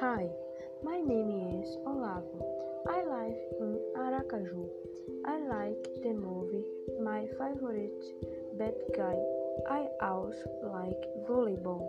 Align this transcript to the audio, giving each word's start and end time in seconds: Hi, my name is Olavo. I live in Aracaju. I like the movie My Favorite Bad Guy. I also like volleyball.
Hi, 0.00 0.28
my 0.84 1.00
name 1.00 1.60
is 1.60 1.76
Olavo. 1.84 2.38
I 2.88 3.02
live 3.02 3.36
in 3.58 3.80
Aracaju. 3.96 4.68
I 5.26 5.38
like 5.38 5.88
the 6.04 6.14
movie 6.14 6.62
My 7.02 7.26
Favorite 7.36 8.04
Bad 8.56 8.78
Guy. 8.96 9.18
I 9.68 9.88
also 10.00 10.50
like 10.62 11.02
volleyball. 11.28 11.82